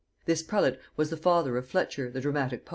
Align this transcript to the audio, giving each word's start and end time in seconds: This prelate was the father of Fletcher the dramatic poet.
This 0.25 0.41
prelate 0.41 0.79
was 0.97 1.11
the 1.11 1.15
father 1.15 1.57
of 1.57 1.67
Fletcher 1.67 2.09
the 2.09 2.21
dramatic 2.21 2.65
poet. 2.65 2.69